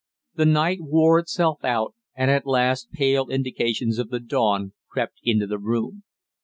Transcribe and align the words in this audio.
The 0.33 0.47
night 0.47 0.79
wore 0.81 1.19
itself 1.19 1.63
out, 1.63 1.93
and 2.15 2.31
at 2.31 2.47
last 2.47 2.91
pale 2.91 3.29
indications 3.29 3.99
of 3.99 4.09
the 4.09 4.19
dawn 4.19 4.73
crept 4.89 5.19
into 5.23 5.45
the 5.45 5.59
room. 5.59 6.01